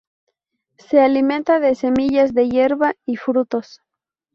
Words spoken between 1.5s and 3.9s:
de semillas de hierba y frutos.